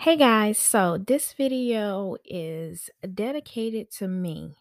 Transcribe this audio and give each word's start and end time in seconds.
Hey 0.00 0.16
guys, 0.16 0.56
so 0.56 0.96
this 0.96 1.34
video 1.34 2.16
is 2.24 2.88
dedicated 3.14 3.90
to 3.98 4.08
me. 4.08 4.54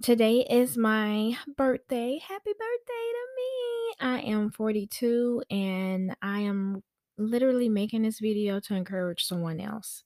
Today 0.00 0.46
is 0.48 0.76
my 0.76 1.36
birthday. 1.56 2.20
Happy 2.24 2.52
birthday 2.52 3.06
to 3.16 3.26
me. 3.36 3.94
I 3.98 4.20
am 4.20 4.52
42 4.52 5.42
and 5.50 6.16
I 6.22 6.42
am 6.42 6.84
literally 7.18 7.68
making 7.68 8.02
this 8.02 8.20
video 8.20 8.60
to 8.60 8.76
encourage 8.76 9.24
someone 9.24 9.58
else. 9.58 10.04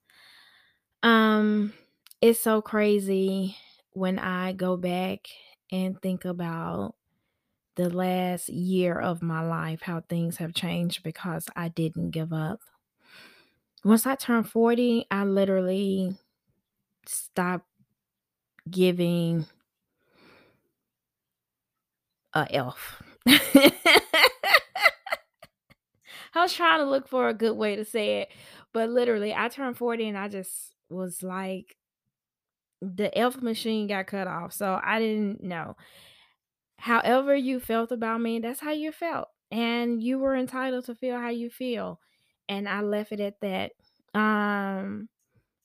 Um 1.03 1.75
it's 2.23 2.41
so 2.41 2.63
crazy 2.63 3.59
when 3.91 4.19
I 4.19 4.55
go 4.55 4.79
back 4.79 5.29
and 5.71 6.01
think 6.01 6.25
about 6.25 6.95
the 7.77 7.91
last 7.91 8.49
year 8.49 8.99
of 8.99 9.21
my 9.21 9.47
life 9.47 9.83
how 9.83 10.01
things 10.01 10.39
have 10.39 10.55
changed 10.55 11.03
because 11.03 11.47
I 11.55 11.69
didn't 11.69 12.13
give 12.13 12.33
up 12.33 12.61
once 13.85 14.07
I 14.07 14.15
turned 14.15 14.49
40, 14.49 15.07
I 15.11 15.25
literally 15.25 16.17
stopped 17.07 17.67
giving 18.71 19.47
a 22.35 22.47
F. 22.51 23.03
I 26.33 26.43
was 26.43 26.53
trying 26.55 26.79
to 26.81 26.85
look 26.85 27.09
for 27.09 27.29
a 27.29 27.35
good 27.35 27.57
way 27.57 27.77
to 27.77 27.85
say 27.85 28.21
it, 28.23 28.29
but 28.73 28.89
literally, 28.91 29.35
I 29.35 29.49
turned 29.49 29.77
40 29.77 30.09
and 30.09 30.19
I 30.19 30.29
just 30.29 30.75
was 30.89 31.23
like, 31.23 31.77
the 32.81 33.17
F 33.17 33.43
machine 33.43 33.87
got 33.89 34.07
cut 34.07 34.27
off. 34.27 34.53
So 34.53 34.81
I 34.83 34.99
didn't 35.01 35.43
know. 35.43 35.77
However, 36.79 37.35
you 37.37 37.61
felt 37.61 37.93
about 37.93 38.21
me, 38.21 38.39
that's 38.39 38.61
how 38.61 38.73
you 38.73 38.91
felt. 38.93 39.29
And 39.51 40.03
you 40.03 40.19
were 40.19 40.35
entitled 40.35 40.87
to 40.87 40.95
feel 40.95 41.19
how 41.19 41.29
you 41.29 41.51
feel. 41.51 42.01
And 42.51 42.69
I 42.69 42.83
left 42.83 43.13
it 43.13 43.21
at 43.21 43.41
that. 43.41 43.73
Um, 44.13 45.09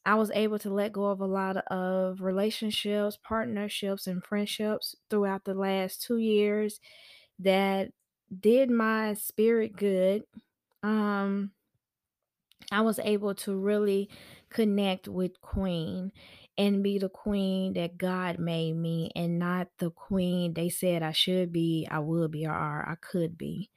I 0.05 0.15
was 0.15 0.29
able 0.35 0.59
to 0.59 0.69
let 0.69 0.93
go 0.93 1.05
of 1.05 1.19
a 1.19 1.25
lot 1.25 1.57
of 1.57 2.21
relationships, 2.21 3.17
partnerships, 3.23 4.05
and 4.05 4.23
friendships 4.23 4.95
throughout 5.09 5.45
the 5.45 5.55
last 5.55 6.03
two 6.03 6.19
years 6.19 6.79
that 7.39 7.89
did 8.39 8.69
my 8.69 9.15
spirit 9.15 9.75
good. 9.75 10.23
Um, 10.83 11.51
I 12.71 12.81
was 12.81 12.99
able 12.99 13.33
to 13.35 13.55
really 13.55 14.09
connect 14.49 15.07
with 15.07 15.41
Queen 15.41 16.11
and 16.57 16.83
be 16.83 16.97
the 16.99 17.09
queen 17.09 17.73
that 17.73 17.97
God 17.97 18.39
made 18.39 18.75
me 18.75 19.11
and 19.15 19.39
not 19.39 19.67
the 19.79 19.89
queen 19.89 20.53
they 20.53 20.69
said 20.69 21.03
I 21.03 21.11
should 21.11 21.51
be, 21.51 21.87
I 21.89 21.99
would 21.99 22.31
be, 22.31 22.45
or 22.45 22.51
I 22.53 22.95
could 23.01 23.37
be. 23.37 23.69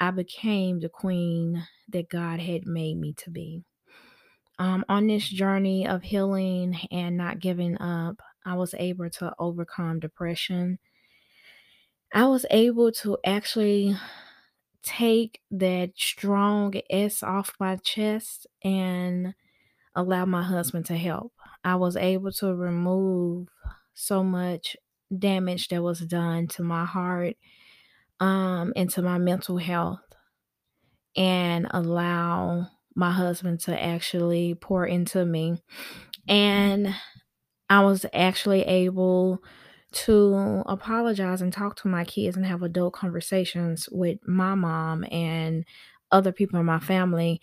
I 0.00 0.10
became 0.10 0.80
the 0.80 0.88
queen 0.88 1.66
that 1.88 2.08
God 2.08 2.40
had 2.40 2.66
made 2.66 2.96
me 2.96 3.12
to 3.14 3.30
be 3.30 3.64
um, 4.58 4.84
on 4.88 5.06
this 5.06 5.28
journey 5.28 5.86
of 5.86 6.02
healing 6.02 6.76
and 6.90 7.16
not 7.16 7.40
giving 7.40 7.80
up, 7.80 8.20
I 8.44 8.54
was 8.54 8.74
able 8.74 9.10
to 9.10 9.34
overcome 9.38 10.00
depression. 10.00 10.78
I 12.12 12.26
was 12.26 12.46
able 12.50 12.92
to 12.92 13.18
actually 13.24 13.96
take 14.82 15.42
that 15.50 15.92
strong 15.96 16.74
S 16.90 17.22
off 17.22 17.54
my 17.60 17.76
chest 17.76 18.46
and 18.62 19.34
allow 19.94 20.26
my 20.26 20.42
husband 20.42 20.86
to 20.86 20.96
help. 20.96 21.34
I 21.64 21.76
was 21.76 21.96
able 21.96 22.32
to 22.34 22.54
remove 22.54 23.48
so 23.94 24.24
much 24.24 24.76
damage 25.16 25.68
that 25.68 25.82
was 25.82 26.00
done 26.00 26.48
to 26.48 26.62
my 26.64 26.84
heart 26.84 27.36
um, 28.20 28.72
into 28.76 29.02
my 29.02 29.18
mental 29.18 29.58
health 29.58 30.00
and 31.16 31.66
allow 31.70 32.68
my 32.94 33.10
husband 33.10 33.60
to 33.60 33.82
actually 33.82 34.54
pour 34.54 34.86
into 34.86 35.24
me. 35.24 35.62
And 36.28 36.94
I 37.70 37.84
was 37.84 38.06
actually 38.14 38.62
able 38.62 39.42
to 39.92 40.62
apologize 40.66 41.42
and 41.42 41.52
talk 41.52 41.76
to 41.76 41.88
my 41.88 42.04
kids 42.04 42.36
and 42.36 42.46
have 42.46 42.62
adult 42.62 42.94
conversations 42.94 43.88
with 43.92 44.18
my 44.26 44.54
mom 44.54 45.04
and 45.10 45.64
other 46.12 46.32
people 46.32 46.60
in 46.60 46.66
my 46.66 46.80
family. 46.80 47.40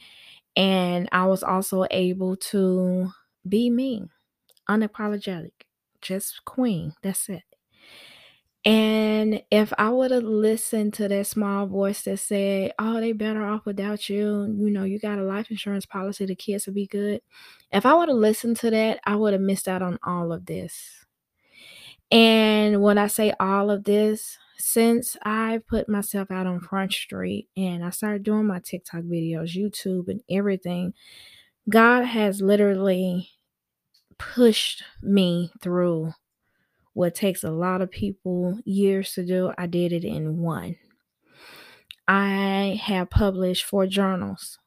And 0.56 1.10
I 1.12 1.26
was 1.28 1.44
also 1.44 1.86
able 1.92 2.38
to 2.38 3.12
be 3.48 3.70
me, 3.70 4.04
unapologetic, 4.70 5.52
just 6.02 6.46
queen. 6.46 6.94
That's 7.04 7.30
it. 7.30 7.44
And 9.32 9.44
if 9.50 9.72
I 9.78 9.90
would 9.90 10.12
have 10.12 10.24
listened 10.24 10.94
to 10.96 11.08
that 11.08 11.26
small 11.26 11.66
voice 11.66 12.02
that 12.02 12.18
said, 12.18 12.74
Oh, 12.78 13.00
they 13.00 13.14
better 13.14 13.46
off 13.46 13.66
without 13.66 14.10
you, 14.10 14.54
you 14.60 14.70
know, 14.70 14.84
you 14.84 15.00
got 15.00 15.20
a 15.20 15.24
life 15.24 15.50
insurance 15.50 15.86
policy, 15.86 16.26
the 16.26 16.36
kids 16.36 16.66
will 16.66 16.74
be 16.74 16.86
good. 16.86 17.22
If 17.72 17.86
I 17.86 17.94
would 17.94 18.10
have 18.10 18.18
listened 18.18 18.58
to 18.58 18.70
that, 18.72 19.00
I 19.06 19.16
would 19.16 19.32
have 19.32 19.42
missed 19.42 19.70
out 19.70 19.82
on 19.82 19.98
all 20.04 20.34
of 20.34 20.48
this. 20.48 21.06
And 22.12 22.82
when 22.82 22.98
I 22.98 23.08
say 23.08 23.34
all 23.40 23.72
of 23.72 23.86
this, 23.86 24.38
since 24.58 25.16
I 25.24 25.62
put 25.66 25.88
myself 25.88 26.30
out 26.30 26.46
on 26.46 26.60
Front 26.60 26.92
Street 26.92 27.48
and 27.56 27.86
I 27.86 27.90
started 27.90 28.24
doing 28.24 28.46
my 28.46 28.60
TikTok 28.60 29.04
videos, 29.04 29.56
YouTube, 29.56 30.10
and 30.10 30.22
everything, 30.30 30.94
God 31.70 32.04
has 32.04 32.42
literally 32.42 33.30
pushed 34.18 34.84
me 35.02 35.52
through 35.62 36.14
what 36.94 37.16
takes 37.16 37.44
a 37.44 37.52
lot 37.52 37.82
of 37.82 37.92
people 37.92 38.60
years 38.66 39.14
to 39.14 39.26
do, 39.26 39.52
I 39.58 39.68
did 39.68 39.94
it 39.94 40.04
in 40.04 40.40
one. 40.40 40.76
I 42.08 42.80
have 42.84 43.10
published 43.10 43.66
four 43.66 43.88
journals. 43.88 44.58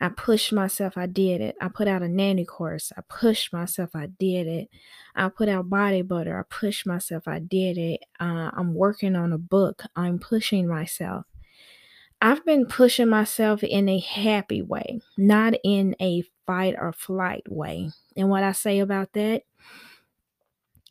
I 0.00 0.08
pushed 0.10 0.52
myself, 0.52 0.96
I 0.96 1.06
did 1.06 1.40
it. 1.40 1.56
I 1.60 1.68
put 1.68 1.88
out 1.88 2.02
a 2.02 2.08
nanny 2.08 2.44
course. 2.44 2.92
I 2.96 3.00
pushed 3.08 3.52
myself, 3.52 3.90
I 3.94 4.06
did 4.06 4.46
it. 4.46 4.68
I 5.16 5.28
put 5.28 5.48
out 5.48 5.70
body 5.70 6.02
butter. 6.02 6.38
I 6.38 6.42
pushed 6.54 6.86
myself, 6.86 7.26
I 7.26 7.40
did 7.40 7.78
it. 7.78 8.00
Uh, 8.20 8.50
I'm 8.54 8.74
working 8.74 9.16
on 9.16 9.32
a 9.32 9.38
book. 9.38 9.82
I'm 9.96 10.18
pushing 10.20 10.68
myself. 10.68 11.26
I've 12.20 12.44
been 12.44 12.66
pushing 12.66 13.08
myself 13.08 13.62
in 13.62 13.88
a 13.88 13.98
happy 14.00 14.62
way, 14.62 15.00
not 15.16 15.54
in 15.64 15.94
a 16.00 16.22
fight 16.46 16.74
or 16.78 16.92
flight 16.92 17.44
way. 17.48 17.90
And 18.16 18.28
what 18.28 18.42
I 18.42 18.52
say 18.52 18.80
about 18.80 19.12
that 19.12 19.42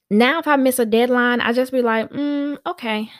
now, 0.10 0.40
if 0.40 0.48
I 0.48 0.56
miss 0.56 0.80
a 0.80 0.86
deadline, 0.86 1.42
I 1.42 1.54
just 1.54 1.72
be 1.72 1.82
like, 1.82 2.10
mm, 2.12 2.58
okay, 2.66 3.12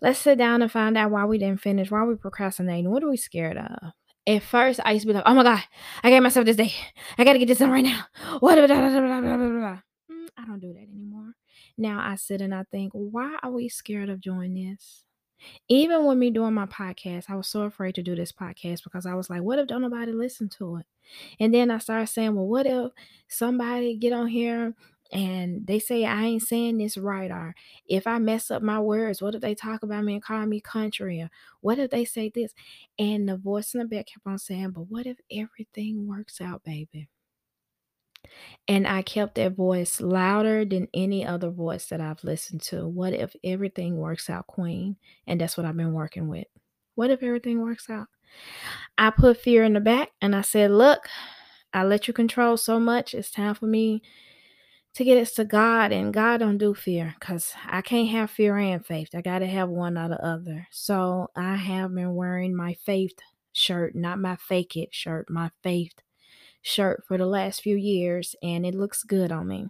let's 0.00 0.18
sit 0.18 0.38
down 0.38 0.62
and 0.62 0.70
find 0.70 0.96
out 0.96 1.10
why 1.10 1.24
we 1.24 1.38
didn't 1.38 1.60
finish, 1.60 1.90
why 1.90 2.04
we 2.04 2.14
procrastinating, 2.16 2.90
what 2.90 3.02
are 3.02 3.10
we 3.10 3.16
scared 3.16 3.56
of? 3.56 3.92
At 4.26 4.42
first, 4.42 4.80
I 4.84 4.92
used 4.92 5.04
to 5.04 5.08
be 5.08 5.14
like, 5.14 5.22
oh 5.24 5.34
my 5.34 5.42
God, 5.42 5.62
I 6.02 6.10
gave 6.10 6.22
myself 6.22 6.44
this 6.44 6.56
day. 6.56 6.74
I 7.16 7.24
got 7.24 7.32
to 7.32 7.38
get 7.38 7.48
this 7.48 7.58
done 7.58 7.70
right 7.70 7.84
now. 7.84 8.04
What? 8.40 8.58
Mm, 8.58 10.28
I 10.36 10.44
don't 10.44 10.60
do 10.60 10.74
that 10.74 10.88
anymore. 10.92 11.32
Now 11.78 12.00
I 12.00 12.16
sit 12.16 12.42
and 12.42 12.54
I 12.54 12.64
think, 12.70 12.92
why 12.92 13.38
are 13.42 13.50
we 13.50 13.68
scared 13.70 14.10
of 14.10 14.20
doing 14.20 14.54
this? 14.54 15.04
Even 15.68 16.04
with 16.04 16.18
me 16.18 16.30
doing 16.30 16.52
my 16.52 16.66
podcast, 16.66 17.30
I 17.30 17.36
was 17.36 17.46
so 17.48 17.62
afraid 17.62 17.94
to 17.94 18.02
do 18.02 18.16
this 18.16 18.32
podcast 18.32 18.82
because 18.84 19.06
I 19.06 19.14
was 19.14 19.30
like, 19.30 19.42
what 19.42 19.58
if 19.58 19.68
don't 19.68 19.82
nobody 19.82 20.12
listen 20.12 20.48
to 20.58 20.76
it? 20.76 20.86
And 21.40 21.54
then 21.54 21.70
I 21.70 21.78
started 21.78 22.08
saying, 22.08 22.34
well, 22.34 22.46
what 22.46 22.66
if 22.66 22.90
somebody 23.28 23.96
get 23.96 24.12
on 24.12 24.26
here 24.26 24.74
and 25.10 25.66
they 25.66 25.78
say 25.78 26.04
I 26.04 26.24
ain't 26.24 26.42
saying 26.42 26.78
this 26.78 26.98
right, 26.98 27.30
or 27.30 27.54
if 27.86 28.06
I 28.06 28.18
mess 28.18 28.50
up 28.50 28.62
my 28.62 28.78
words, 28.78 29.22
what 29.22 29.34
if 29.34 29.40
they 29.40 29.54
talk 29.54 29.82
about 29.82 30.04
me 30.04 30.14
and 30.14 30.22
call 30.22 30.44
me 30.46 30.60
country, 30.60 31.20
or 31.20 31.30
what 31.60 31.78
if 31.78 31.90
they 31.90 32.04
say 32.04 32.30
this? 32.34 32.52
And 32.98 33.28
the 33.28 33.36
voice 33.36 33.74
in 33.74 33.80
the 33.80 33.86
back 33.86 34.06
kept 34.06 34.26
on 34.26 34.38
saying, 34.38 34.70
But 34.70 34.82
what 34.90 35.06
if 35.06 35.18
everything 35.32 36.06
works 36.06 36.40
out, 36.40 36.62
baby? 36.62 37.08
And 38.66 38.86
I 38.86 39.02
kept 39.02 39.36
that 39.36 39.54
voice 39.54 40.00
louder 40.00 40.64
than 40.64 40.88
any 40.92 41.24
other 41.24 41.50
voice 41.50 41.86
that 41.86 42.00
I've 42.00 42.22
listened 42.24 42.62
to. 42.62 42.86
What 42.86 43.14
if 43.14 43.34
everything 43.42 43.96
works 43.96 44.28
out, 44.28 44.46
Queen? 44.46 44.96
And 45.26 45.40
that's 45.40 45.56
what 45.56 45.64
I've 45.64 45.76
been 45.76 45.94
working 45.94 46.28
with. 46.28 46.46
What 46.96 47.10
if 47.10 47.22
everything 47.22 47.62
works 47.62 47.88
out? 47.88 48.08
I 48.98 49.10
put 49.10 49.40
fear 49.40 49.64
in 49.64 49.72
the 49.72 49.80
back 49.80 50.10
and 50.20 50.36
I 50.36 50.42
said, 50.42 50.70
Look, 50.70 51.08
I 51.72 51.84
let 51.84 52.08
you 52.08 52.14
control 52.14 52.56
so 52.56 52.78
much. 52.78 53.14
It's 53.14 53.30
time 53.30 53.54
for 53.54 53.66
me 53.66 54.02
to 54.98 55.04
get 55.04 55.16
us 55.16 55.30
to 55.34 55.44
God, 55.44 55.92
and 55.92 56.12
God 56.12 56.38
don't 56.38 56.58
do 56.58 56.74
fear 56.74 57.14
because 57.20 57.54
I 57.64 57.82
can't 57.82 58.08
have 58.08 58.32
fear 58.32 58.58
and 58.58 58.84
faith. 58.84 59.10
I 59.14 59.20
got 59.20 59.38
to 59.38 59.46
have 59.46 59.68
one 59.68 59.96
or 59.96 60.08
the 60.08 60.20
other. 60.20 60.66
So 60.72 61.28
I 61.36 61.54
have 61.54 61.94
been 61.94 62.16
wearing 62.16 62.56
my 62.56 62.74
faith 62.74 63.16
shirt, 63.52 63.94
not 63.94 64.18
my 64.18 64.34
fake 64.34 64.76
it 64.76 64.92
shirt, 64.92 65.30
my 65.30 65.52
faith 65.62 65.92
shirt 66.62 67.04
for 67.06 67.16
the 67.16 67.26
last 67.26 67.62
few 67.62 67.76
years, 67.76 68.34
and 68.42 68.66
it 68.66 68.74
looks 68.74 69.04
good 69.04 69.30
on 69.30 69.46
me. 69.46 69.68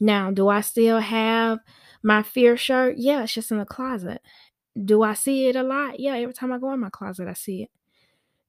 Now, 0.00 0.30
do 0.30 0.48
I 0.48 0.62
still 0.62 1.00
have 1.00 1.58
my 2.02 2.22
fear 2.22 2.56
shirt? 2.56 2.94
Yeah, 2.96 3.24
it's 3.24 3.34
just 3.34 3.50
in 3.50 3.58
the 3.58 3.66
closet. 3.66 4.22
Do 4.82 5.02
I 5.02 5.12
see 5.12 5.48
it 5.48 5.56
a 5.56 5.62
lot? 5.62 6.00
Yeah, 6.00 6.14
every 6.14 6.32
time 6.32 6.50
I 6.50 6.56
go 6.58 6.72
in 6.72 6.80
my 6.80 6.88
closet, 6.88 7.28
I 7.28 7.34
see 7.34 7.64
it. 7.64 7.70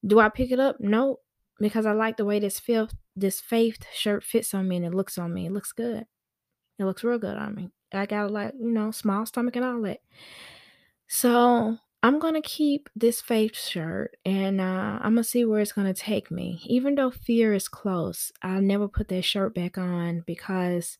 Do 0.06 0.21
I 0.21 0.30
pick 0.30 0.51
it 0.51 0.60
up? 0.62 0.77
No, 0.80 1.19
because 1.59 1.86
I 1.86 1.92
like 1.92 2.18
the 2.18 2.25
way 2.25 2.39
this 2.39 2.59
faith 2.59 2.94
this 3.15 3.39
faith 3.42 3.86
shirt 3.94 4.24
fits 4.24 4.54
on 4.54 4.68
me 4.68 4.77
and 4.77 4.86
it 4.86 4.94
looks 4.94 5.18
on 5.18 5.33
me. 5.33 5.48
It 5.48 5.51
looks 5.51 5.71
good. 5.71 6.06
It 6.80 6.86
looks 6.86 7.04
real 7.04 7.18
good 7.18 7.38
on 7.38 7.56
me. 7.56 7.69
I 7.94 8.06
got 8.06 8.27
a 8.27 8.30
like, 8.30 8.54
you 8.59 8.71
know, 8.71 8.92
small 8.92 9.25
stomach 9.25 9.56
and 9.56 9.65
all 9.65 9.81
that. 9.81 10.01
So 11.07 11.77
I'm 12.04 12.19
gonna 12.19 12.42
keep 12.42 12.89
this 12.95 13.21
faith 13.21 13.57
shirt 13.57 14.18
and 14.25 14.62
uh, 14.62 15.00
I'm 15.01 15.13
gonna 15.13 15.24
see 15.24 15.45
where 15.45 15.62
it's 15.62 15.71
gonna 15.71 15.94
take 15.94 16.30
me. 16.30 16.62
Even 16.65 16.95
though 16.95 17.12
fear 17.12 17.54
is 17.54 17.68
close, 17.68 18.31
I'll 18.44 18.62
never 18.62 18.88
put 18.88 19.07
that 19.07 19.24
shirt 19.24 19.56
back 19.56 19.77
on 19.77 20.24
because 20.27 20.98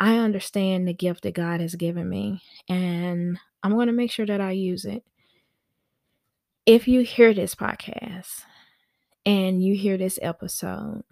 I 0.00 0.16
understand 0.18 0.88
the 0.88 0.94
gift 0.94 1.22
that 1.22 1.34
God 1.34 1.60
has 1.60 1.74
given 1.74 2.08
me 2.08 2.42
and 2.68 3.38
I'm 3.62 3.76
gonna 3.76 3.92
make 3.92 4.10
sure 4.10 4.26
that 4.26 4.40
I 4.40 4.52
use 4.52 4.84
it. 4.84 5.04
If 6.66 6.88
you 6.88 7.00
hear 7.00 7.32
this 7.32 7.54
podcast 7.54 8.42
and 9.28 9.62
you 9.62 9.74
hear 9.74 9.98
this 9.98 10.18
episode, 10.22 11.02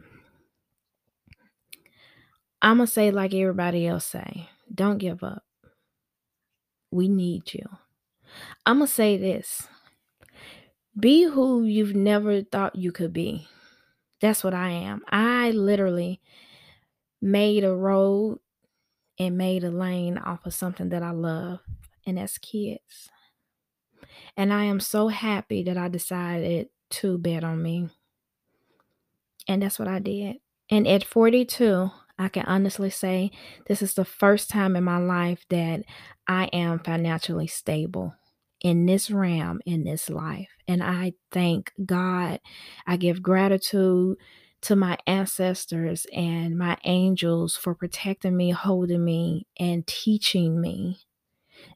I'm 2.62 2.78
gonna 2.78 2.86
say 2.86 3.10
like 3.10 3.34
everybody 3.34 3.86
else 3.86 4.06
say, 4.06 4.48
don't 4.74 4.96
give 4.96 5.22
up. 5.22 5.44
We 6.90 7.08
need 7.08 7.52
you. 7.52 7.66
I'm 8.64 8.78
gonna 8.78 8.86
say 8.86 9.18
this. 9.18 9.68
Be 10.98 11.24
who 11.24 11.64
you've 11.64 11.94
never 11.94 12.40
thought 12.40 12.74
you 12.74 12.90
could 12.90 13.12
be. 13.12 13.48
That's 14.22 14.42
what 14.42 14.54
I 14.54 14.70
am. 14.70 15.02
I 15.10 15.50
literally 15.50 16.22
made 17.20 17.64
a 17.64 17.74
road 17.74 18.38
and 19.19 19.36
made 19.36 19.62
a 19.62 19.70
lane 19.70 20.16
off 20.16 20.46
of 20.46 20.54
something 20.54 20.88
that 20.88 21.02
I 21.02 21.10
love, 21.10 21.60
and 22.06 22.16
that's 22.16 22.38
kids. 22.38 23.10
And 24.38 24.54
I 24.54 24.64
am 24.64 24.80
so 24.80 25.08
happy 25.08 25.64
that 25.64 25.76
I 25.76 25.88
decided 25.88 26.69
to 26.92 27.19
bet 27.19 27.44
on 27.44 27.62
me. 27.62 27.90
And 29.48 29.62
that's 29.62 29.78
what 29.78 29.88
I 29.88 29.98
did. 29.98 30.37
And 30.70 30.87
at 30.87 31.04
42, 31.04 31.90
I 32.19 32.28
can 32.28 32.44
honestly 32.46 32.90
say 32.90 33.31
this 33.66 33.82
is 33.82 33.94
the 33.94 34.04
first 34.04 34.50
time 34.50 34.75
in 34.75 34.84
my 34.84 34.98
life 34.98 35.44
that 35.50 35.82
I 36.26 36.46
am 36.46 36.81
financially 36.81 37.46
stable 37.46 38.14
in 38.60 38.87
this 38.87 39.10
realm, 39.10 39.60
in 39.66 39.84
this 39.84 40.08
life. 40.08 40.48
And 40.66 40.82
I 40.82 41.12
thank 41.31 41.72
God. 41.84 42.40
I 42.87 42.96
give 42.96 43.22
gratitude 43.22 44.16
to 44.62 44.75
my 44.75 44.96
ancestors 45.06 46.06
and 46.12 46.58
my 46.58 46.76
angels 46.84 47.56
for 47.56 47.75
protecting 47.75 48.37
me, 48.37 48.50
holding 48.50 49.04
me, 49.04 49.46
and 49.60 49.87
teaching 49.87 50.60
me 50.60 50.98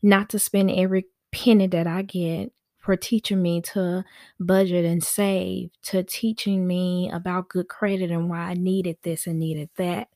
not 0.02 0.30
to 0.30 0.38
spend 0.38 0.70
every 0.70 1.04
penny 1.32 1.66
that 1.68 1.86
I 1.86 2.02
get 2.02 2.52
for 2.80 2.96
teaching 2.96 3.42
me 3.42 3.60
to 3.60 4.04
budget 4.38 4.84
and 4.84 5.04
save, 5.04 5.70
to 5.82 6.02
teaching 6.02 6.66
me 6.66 7.10
about 7.12 7.48
good 7.48 7.68
credit 7.68 8.10
and 8.10 8.28
why 8.28 8.38
I 8.38 8.54
needed 8.54 8.98
this 9.02 9.26
and 9.26 9.38
needed 9.38 9.70
that. 9.76 10.08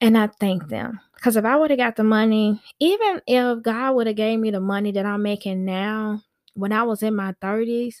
And 0.00 0.16
I 0.16 0.28
thank 0.28 0.68
them. 0.68 1.00
Because 1.14 1.36
if 1.36 1.44
I 1.44 1.56
would 1.56 1.70
have 1.70 1.78
got 1.78 1.96
the 1.96 2.04
money, 2.04 2.62
even 2.78 3.20
if 3.26 3.62
God 3.62 3.94
would 3.96 4.06
have 4.06 4.16
gave 4.16 4.38
me 4.38 4.50
the 4.50 4.60
money 4.60 4.92
that 4.92 5.06
I'm 5.06 5.22
making 5.22 5.64
now 5.64 6.22
when 6.54 6.72
I 6.72 6.84
was 6.84 7.02
in 7.02 7.14
my 7.14 7.32
30s, 7.42 7.96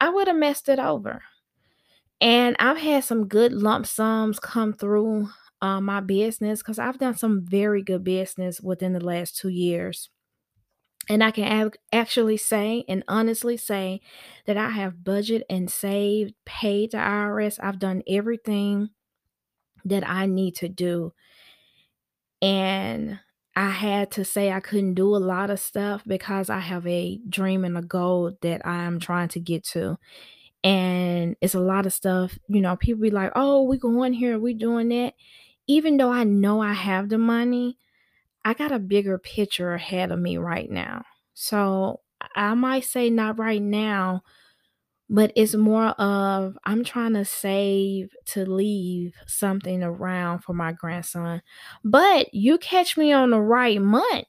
I 0.00 0.10
would 0.10 0.28
have 0.28 0.36
messed 0.36 0.68
it 0.68 0.78
over. 0.78 1.22
And 2.20 2.56
I've 2.58 2.78
had 2.78 3.04
some 3.04 3.26
good 3.26 3.52
lump 3.52 3.86
sums 3.86 4.38
come 4.38 4.72
through 4.72 5.28
uh, 5.60 5.80
my 5.80 6.00
business 6.00 6.60
because 6.60 6.78
I've 6.78 6.98
done 6.98 7.16
some 7.16 7.44
very 7.44 7.82
good 7.82 8.04
business 8.04 8.60
within 8.60 8.92
the 8.92 9.04
last 9.04 9.36
two 9.36 9.48
years. 9.48 10.10
And 11.08 11.22
I 11.22 11.30
can 11.30 11.44
ab- 11.44 11.76
actually 11.92 12.36
say 12.36 12.84
and 12.88 13.04
honestly 13.08 13.56
say 13.56 14.00
that 14.46 14.56
I 14.56 14.70
have 14.70 15.04
budget 15.04 15.44
and 15.50 15.70
saved, 15.70 16.34
paid 16.46 16.92
the 16.92 16.98
IRS. 16.98 17.58
I've 17.62 17.78
done 17.78 18.02
everything 18.08 18.90
that 19.84 20.08
I 20.08 20.26
need 20.26 20.56
to 20.56 20.68
do. 20.68 21.12
And 22.42 23.18
I 23.56 23.70
had 23.70 24.10
to 24.12 24.24
say 24.24 24.50
I 24.52 24.60
couldn't 24.60 24.94
do 24.94 25.14
a 25.14 25.18
lot 25.18 25.50
of 25.50 25.60
stuff 25.60 26.02
because 26.06 26.50
I 26.50 26.58
have 26.58 26.86
a 26.86 27.20
dream 27.28 27.64
and 27.64 27.78
a 27.78 27.82
goal 27.82 28.36
that 28.42 28.66
I'm 28.66 28.98
trying 29.00 29.28
to 29.28 29.40
get 29.40 29.64
to. 29.68 29.96
And 30.64 31.36
it's 31.40 31.54
a 31.54 31.60
lot 31.60 31.86
of 31.86 31.92
stuff, 31.94 32.38
you 32.48 32.60
know, 32.60 32.76
people 32.76 33.02
be 33.02 33.10
like, 33.10 33.32
oh, 33.36 33.62
we 33.64 33.78
going 33.78 34.14
here, 34.14 34.38
we 34.38 34.54
doing 34.54 34.88
that. 34.90 35.14
Even 35.66 35.96
though 35.98 36.12
I 36.12 36.24
know 36.24 36.60
I 36.62 36.72
have 36.74 37.08
the 37.10 37.18
money, 37.18 37.78
I 38.44 38.54
got 38.54 38.72
a 38.72 38.78
bigger 38.78 39.18
picture 39.18 39.74
ahead 39.74 40.10
of 40.12 40.18
me 40.18 40.36
right 40.38 40.70
now. 40.70 41.04
So 41.34 42.00
I 42.36 42.54
might 42.54 42.84
say 42.84 43.10
not 43.10 43.38
right 43.38 43.62
now, 43.62 44.22
but 45.10 45.32
it's 45.36 45.54
more 45.54 45.88
of 46.00 46.58
I'm 46.64 46.84
trying 46.84 47.14
to 47.14 47.24
save 47.24 48.10
to 48.26 48.46
leave 48.46 49.14
something 49.26 49.82
around 49.82 50.40
for 50.40 50.54
my 50.54 50.72
grandson. 50.72 51.42
But 51.84 52.34
you 52.34 52.58
catch 52.58 52.96
me 52.96 53.12
on 53.12 53.30
the 53.30 53.40
right 53.40 53.80
month, 53.80 54.26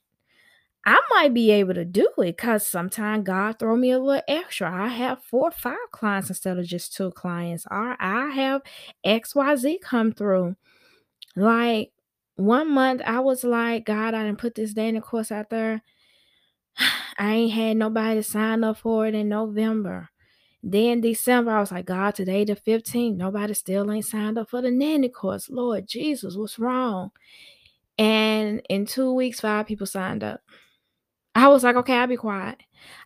I 0.86 1.02
might 1.12 1.34
be 1.34 1.50
able 1.52 1.74
to 1.74 1.86
do 1.86 2.08
it 2.20 2.38
because 2.38 2.66
sometimes 2.66 3.26
God 3.26 3.58
throw 3.58 3.76
me 3.76 3.92
a 3.92 4.00
little 4.00 4.22
extra. 4.28 4.72
I 4.72 4.88
have 4.90 5.24
four 5.24 5.48
or 5.50 5.52
five 5.52 5.78
clients 5.92 6.30
instead 6.30 6.60
of 6.60 6.66
just 6.66 6.94
two 6.96 7.12
clients. 7.12 7.66
Or 7.72 7.96
I 8.00 8.30
have 8.32 8.62
XYZ 9.04 9.80
come 9.80 10.12
through. 10.12 10.56
Like 11.36 11.92
one 12.36 12.72
month 12.72 13.02
I 13.06 13.20
was 13.20 13.44
like, 13.44 13.86
God, 13.86 14.14
I 14.14 14.24
didn't 14.24 14.40
put 14.40 14.56
this 14.56 14.76
nanny 14.76 15.00
course 15.00 15.32
out 15.32 15.50
there. 15.50 15.82
I 17.18 17.34
ain't 17.34 17.54
had 17.54 17.78
nobody 17.78 18.16
to 18.16 18.24
sign 18.24 18.64
up 18.64 18.78
for 18.78 19.08
it 19.08 19.16
in 19.16 19.30
November. 19.30 20.10
Then 20.62 21.00
December, 21.02 21.52
I 21.52 21.60
was 21.60 21.72
like, 21.72 21.86
God, 21.86 22.16
today 22.16 22.44
the 22.44 22.56
15th, 22.56 23.16
nobody 23.16 23.54
still 23.54 23.92
ain't 23.92 24.06
signed 24.06 24.38
up 24.38 24.50
for 24.50 24.62
the 24.62 24.72
nanny 24.72 25.10
course. 25.10 25.50
Lord 25.50 25.88
Jesus, 25.88 26.36
what's 26.36 26.58
wrong? 26.58 27.12
And 27.98 28.62
in 28.70 28.86
two 28.86 29.14
weeks, 29.14 29.40
five 29.40 29.68
people 29.68 29.86
signed 29.86 30.24
up. 30.24 30.42
I 31.36 31.50
was 31.50 31.64
like, 31.64 31.76
okay, 31.76 31.94
I'll 31.94 32.08
be 32.08 32.18
quiet. 32.18 32.62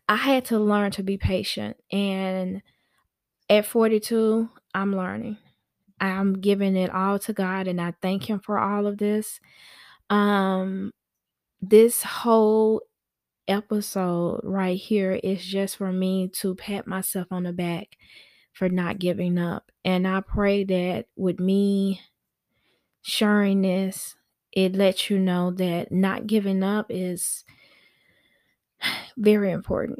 I 0.07 0.15
had 0.15 0.45
to 0.45 0.59
learn 0.59 0.91
to 0.91 1.03
be 1.03 1.17
patient. 1.17 1.77
And 1.91 2.61
at 3.49 3.65
42, 3.65 4.49
I'm 4.73 4.95
learning. 4.95 5.37
I'm 6.01 6.33
giving 6.41 6.75
it 6.75 6.91
all 6.91 7.19
to 7.19 7.33
God 7.33 7.67
and 7.67 7.81
I 7.81 7.93
thank 8.01 8.29
him 8.29 8.39
for 8.39 8.59
all 8.59 8.87
of 8.87 8.97
this. 8.97 9.39
Um 10.09 10.93
this 11.61 12.03
whole 12.03 12.83
episode 13.47 14.41
right 14.43 14.77
here 14.79 15.13
is 15.23 15.43
just 15.45 15.77
for 15.77 15.91
me 15.91 16.27
to 16.29 16.55
pat 16.55 16.87
myself 16.87 17.27
on 17.31 17.43
the 17.43 17.53
back 17.53 17.97
for 18.53 18.69
not 18.69 18.99
giving 18.99 19.37
up. 19.39 19.71
And 19.85 20.07
I 20.07 20.21
pray 20.21 20.63
that 20.65 21.07
with 21.15 21.39
me 21.39 22.01
sharing 23.01 23.61
this, 23.61 24.15
it 24.51 24.73
lets 24.75 25.09
you 25.09 25.19
know 25.19 25.51
that 25.51 25.91
not 25.91 26.27
giving 26.27 26.63
up 26.63 26.87
is 26.89 27.43
very 29.17 29.51
important. 29.51 29.99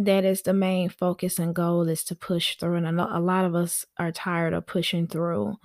That 0.00 0.24
is 0.24 0.42
the 0.42 0.54
main 0.54 0.88
focus 0.88 1.38
and 1.38 1.54
goal 1.54 1.88
is 1.88 2.02
to 2.04 2.16
push 2.16 2.56
through. 2.56 2.76
And 2.76 3.00
a 3.00 3.20
lot 3.20 3.44
of 3.44 3.54
us 3.54 3.84
are 3.98 4.10
tired 4.10 4.54
of 4.54 4.66
pushing 4.66 5.06
through. 5.06 5.58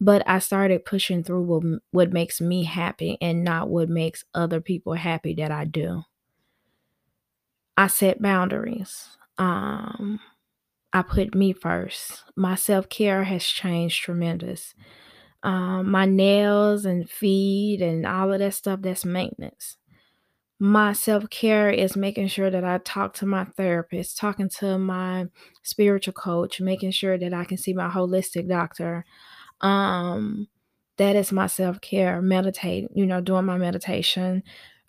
But 0.00 0.22
I 0.28 0.40
started 0.40 0.84
pushing 0.84 1.24
through 1.24 1.42
what, 1.44 1.82
what 1.90 2.12
makes 2.12 2.40
me 2.40 2.64
happy 2.64 3.18
and 3.20 3.42
not 3.44 3.70
what 3.70 3.88
makes 3.88 4.24
other 4.34 4.60
people 4.60 4.94
happy 4.94 5.34
that 5.36 5.50
I 5.50 5.64
do. 5.64 6.04
I 7.76 7.86
set 7.86 8.20
boundaries. 8.20 9.16
Um, 9.38 10.20
I 10.92 11.02
put 11.02 11.34
me 11.34 11.52
first. 11.52 12.24
My 12.36 12.54
self 12.56 12.88
care 12.88 13.24
has 13.24 13.44
changed 13.44 14.02
tremendous. 14.02 14.74
Um, 15.42 15.90
my 15.90 16.06
nails 16.06 16.84
and 16.84 17.08
feed 17.10 17.82
and 17.82 18.06
all 18.06 18.32
of 18.32 18.40
that 18.40 18.54
stuff, 18.54 18.82
that's 18.82 19.04
maintenance. 19.04 19.76
My 20.60 20.92
self 20.92 21.30
care 21.30 21.70
is 21.70 21.96
making 21.96 22.28
sure 22.28 22.50
that 22.50 22.64
I 22.64 22.78
talk 22.78 23.14
to 23.14 23.26
my 23.26 23.44
therapist, 23.44 24.16
talking 24.18 24.48
to 24.58 24.76
my 24.78 25.26
spiritual 25.62 26.14
coach, 26.14 26.60
making 26.60 26.90
sure 26.90 27.16
that 27.16 27.32
I 27.32 27.44
can 27.44 27.56
see 27.58 27.72
my 27.74 27.88
holistic 27.88 28.48
doctor. 28.48 29.04
Um, 29.60 30.48
that 30.98 31.16
is 31.16 31.32
my 31.32 31.46
self 31.48 31.80
care. 31.80 32.22
Meditate, 32.22 32.88
you 32.94 33.06
know, 33.06 33.20
doing 33.20 33.46
my 33.46 33.58
meditation, 33.58 34.42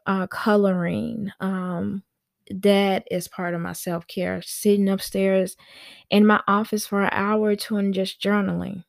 uh, 0.07 0.27
coloring. 0.27 1.31
Um, 1.39 2.03
that 2.51 3.07
is 3.11 3.27
part 3.27 3.53
of 3.53 3.61
my 3.61 3.73
self 3.73 4.07
care. 4.07 4.41
Sitting 4.43 4.89
upstairs 4.89 5.55
in 6.09 6.25
my 6.27 6.41
office 6.47 6.87
for 6.87 7.03
an 7.03 7.11
hour 7.13 7.41
or 7.49 7.55
two 7.55 7.77
and 7.77 7.93
just 7.93 8.21
journaling 8.21 8.83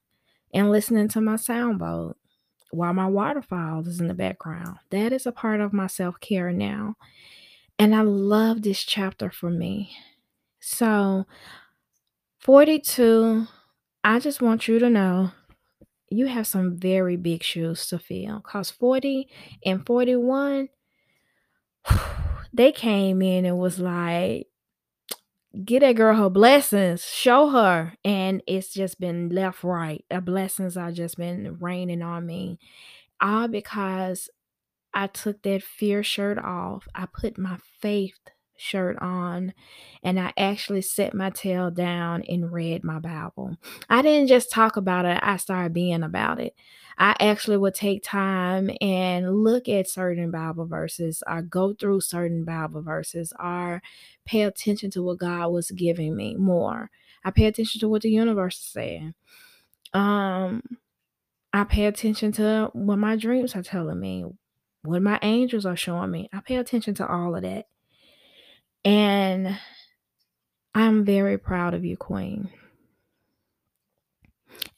and 0.55 0.71
listening 0.71 1.09
to 1.09 1.21
my 1.21 1.37
sound 1.37 1.79
bowl 1.79 2.17
while 2.71 2.93
my 2.93 3.07
waterfall 3.07 3.87
is 3.87 4.01
in 4.01 4.09
the 4.09 4.15
background. 4.15 4.79
That 4.91 5.13
is 5.13 5.27
a 5.27 5.33
part 5.33 5.61
of 5.61 5.73
my 5.73 5.87
self 5.87 6.21
care 6.21 6.53
now. 6.53 6.97
And 7.79 7.95
I 7.95 8.03
love 8.03 8.63
this 8.63 8.83
chapter 8.83 9.31
for 9.31 9.51
me. 9.51 9.97
So, 10.61 11.27
42, 12.41 13.47
I 14.05 14.19
just 14.19 14.43
want 14.43 14.69
you 14.69 14.79
to 14.79 14.91
know 14.91 15.33
you 16.11 16.27
have 16.27 16.47
some 16.47 16.77
very 16.77 17.17
big 17.17 17.43
shoes 17.43 17.87
to 17.87 17.99
fill 17.99 18.41
because 18.41 18.71
40 18.71 19.29
and 19.65 19.87
41, 19.87 20.69
they 22.53 22.73
came 22.73 23.23
in 23.23 23.47
and 23.47 23.59
was 23.59 23.79
like, 23.79 24.50
get 25.65 25.81
that 25.81 25.97
girl 25.97 26.17
her 26.17 26.31
blessings, 26.31 27.05
show 27.05 27.51
her. 27.51 27.95
And 28.05 28.43
it's 28.47 28.73
just 28.73 29.01
been 29.01 29.29
left 29.31 29.65
right. 29.65 30.05
The 30.11 30.21
blessings 30.21 30.77
are 30.77 30.93
just 30.93 31.17
been 31.17 31.57
raining 31.61 32.03
on 32.03 32.27
me. 32.27 32.59
All 33.21 33.49
because 33.49 34.29
I 34.95 35.07
took 35.07 35.43
that 35.43 35.63
fear 35.63 36.03
shirt 36.03 36.39
off. 36.39 36.89
I 36.95 37.07
put 37.07 37.39
my 37.39 37.59
faith 37.81 38.19
shirt 38.61 38.99
on 39.01 39.55
and 40.03 40.19
I 40.19 40.33
actually 40.37 40.83
set 40.83 41.15
my 41.15 41.31
tail 41.31 41.71
down 41.71 42.23
and 42.29 42.53
read 42.53 42.85
my 42.85 42.99
Bible. 42.99 43.57
I 43.89 44.03
didn't 44.03 44.29
just 44.29 44.51
talk 44.51 44.77
about 44.77 45.05
it, 45.05 45.19
I 45.23 45.37
started 45.37 45.73
being 45.73 46.03
about 46.03 46.41
it. 46.41 46.55
I 46.99 47.17
actually 47.19 47.57
would 47.57 47.75
take 47.75 48.03
time 48.03 48.71
and 48.81 49.43
look 49.43 49.69
at 49.69 49.89
certain 49.89 50.31
Bible 50.31 50.67
verses 50.67 51.23
or 51.27 51.41
go 51.41 51.73
through 51.73 52.03
certain 52.03 52.45
Bible 52.45 52.83
verses 52.83 53.33
or 53.43 53.81
pay 54.27 54.43
attention 54.43 54.91
to 54.91 55.03
what 55.03 55.19
God 55.19 55.49
was 55.49 55.71
giving 55.71 56.15
me 56.15 56.37
more. 56.37 56.91
I 57.25 57.31
pay 57.31 57.47
attention 57.47 57.81
to 57.81 57.89
what 57.89 58.03
the 58.03 58.11
universe 58.11 58.59
is 58.59 58.67
saying. 58.67 59.15
Um 59.95 60.63
I 61.53 61.65
pay 61.65 61.87
attention 61.87 62.33
to 62.33 62.71
what 62.75 62.99
my 62.99 63.17
dreams 63.17 63.57
are 63.57 63.63
telling 63.63 63.99
me, 63.99 64.25
what 64.83 65.03
my 65.03 65.19
angels 65.23 65.67
are 65.67 65.77
showing 65.77 66.11
me. 66.11 66.29
I 66.33 66.41
pay 66.41 66.57
attention 66.57 66.95
to 66.95 67.09
all 67.09 67.35
of 67.35 67.43
that. 67.43 67.67
And 68.85 69.59
I'm 70.75 71.05
very 71.05 71.39
proud 71.39 71.75
of 71.75 71.85
you, 71.85 71.97
Queen. 71.97 72.51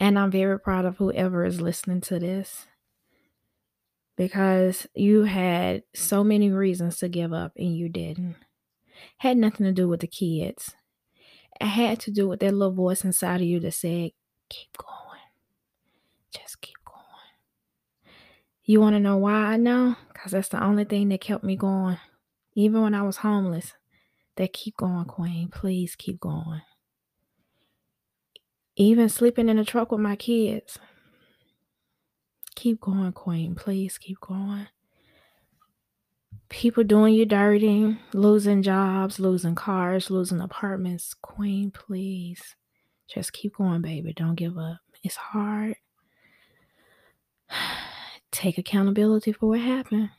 And 0.00 0.18
I'm 0.18 0.30
very 0.30 0.58
proud 0.58 0.84
of 0.84 0.96
whoever 0.96 1.44
is 1.44 1.60
listening 1.60 2.00
to 2.02 2.18
this 2.18 2.66
because 4.16 4.86
you 4.94 5.24
had 5.24 5.82
so 5.94 6.24
many 6.24 6.50
reasons 6.50 6.98
to 6.98 7.08
give 7.08 7.32
up 7.32 7.52
and 7.56 7.76
you 7.76 7.88
didn't. 7.88 8.36
Had 9.18 9.36
nothing 9.36 9.66
to 9.66 9.72
do 9.72 9.88
with 9.88 10.00
the 10.00 10.06
kids. 10.06 10.74
It 11.60 11.66
had 11.66 12.00
to 12.00 12.10
do 12.10 12.28
with 12.28 12.40
that 12.40 12.52
little 12.52 12.74
voice 12.74 13.04
inside 13.04 13.40
of 13.40 13.46
you 13.46 13.60
that 13.60 13.74
said, 13.74 14.10
keep 14.48 14.76
going. 14.76 15.20
Just 16.32 16.60
keep 16.60 16.76
going. 16.84 16.98
You 18.64 18.80
want 18.80 18.96
to 18.96 19.00
know 19.00 19.16
why 19.16 19.32
I 19.32 19.56
know? 19.56 19.96
Because 20.12 20.32
that's 20.32 20.48
the 20.48 20.62
only 20.62 20.84
thing 20.84 21.08
that 21.08 21.20
kept 21.20 21.44
me 21.44 21.56
going. 21.56 21.98
Even 22.54 22.82
when 22.82 22.94
I 22.94 23.02
was 23.02 23.18
homeless, 23.18 23.72
that 24.36 24.52
keep 24.52 24.76
going, 24.76 25.04
Queen. 25.04 25.48
Please 25.48 25.94
keep 25.96 26.20
going. 26.20 26.62
Even 28.76 29.08
sleeping 29.08 29.48
in 29.48 29.56
the 29.56 29.64
truck 29.64 29.92
with 29.92 30.00
my 30.00 30.16
kids. 30.16 30.78
Keep 32.54 32.80
going, 32.80 33.12
Queen. 33.12 33.54
Please 33.54 33.98
keep 33.98 34.20
going. 34.20 34.68
People 36.48 36.84
doing 36.84 37.14
you 37.14 37.24
dirty, 37.24 37.98
losing 38.12 38.62
jobs, 38.62 39.18
losing 39.18 39.54
cars, 39.54 40.10
losing 40.10 40.40
apartments. 40.40 41.14
Queen, 41.14 41.70
please. 41.70 42.56
Just 43.08 43.32
keep 43.32 43.56
going, 43.56 43.82
baby. 43.82 44.12
Don't 44.12 44.34
give 44.34 44.56
up. 44.56 44.78
It's 45.02 45.16
hard. 45.16 45.76
Take 48.32 48.58
accountability 48.58 49.32
for 49.32 49.50
what 49.50 49.60
happened. 49.60 50.10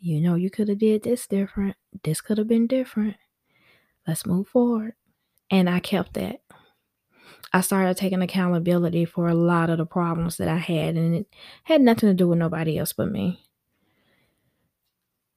You 0.00 0.20
know 0.20 0.36
you 0.36 0.50
could 0.50 0.68
have 0.68 0.78
did 0.78 1.02
this 1.02 1.26
different. 1.26 1.76
This 2.04 2.20
could 2.20 2.38
have 2.38 2.48
been 2.48 2.66
different. 2.66 3.16
Let's 4.08 4.26
move 4.26 4.48
forward. 4.48 4.94
And 5.50 5.68
I 5.68 5.80
kept 5.80 6.14
that. 6.14 6.40
I 7.52 7.60
started 7.60 7.96
taking 7.96 8.22
accountability 8.22 9.04
for 9.04 9.28
a 9.28 9.34
lot 9.34 9.70
of 9.70 9.78
the 9.78 9.86
problems 9.86 10.38
that 10.38 10.48
I 10.48 10.56
had, 10.56 10.96
and 10.96 11.14
it 11.14 11.26
had 11.64 11.80
nothing 11.80 12.08
to 12.08 12.14
do 12.14 12.28
with 12.28 12.38
nobody 12.38 12.78
else 12.78 12.92
but 12.92 13.10
me. 13.10 13.40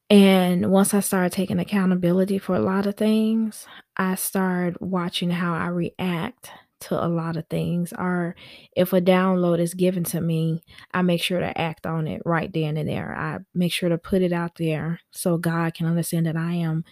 And 0.10 0.72
once 0.72 0.94
I 0.94 1.00
started 1.00 1.32
taking 1.32 1.60
accountability 1.60 2.38
for 2.38 2.56
a 2.56 2.60
lot 2.62 2.86
of 2.86 2.96
things, 2.96 3.66
I 3.96 4.16
started 4.16 4.78
watching 4.82 5.30
how 5.30 5.54
I 5.54 5.68
react 5.68 6.52
to 6.82 7.02
a 7.02 7.08
lot 7.08 7.38
of 7.38 7.48
things. 7.48 7.94
Or 7.98 8.36
if 8.76 8.92
a 8.92 9.00
download 9.00 9.60
is 9.60 9.74
given 9.74 10.04
to 10.06 10.20
me, 10.20 10.64
I 10.94 11.02
make 11.02 11.22
sure 11.22 11.40
to 11.40 11.58
act 11.58 11.86
on 11.86 12.08
it 12.08 12.22
right 12.26 12.52
then 12.52 12.76
and 12.76 12.90
there. 12.90 13.16
I 13.16 13.40
make 13.54 13.72
sure 13.72 13.88
to 13.88 13.98
put 13.98 14.22
it 14.22 14.34
out 14.34 14.56
there 14.56 15.00
so 15.12 15.38
God 15.38 15.76
can 15.76 15.88
understand 15.88 16.26
that 16.26 16.36
I 16.36 16.56
am 16.56 16.84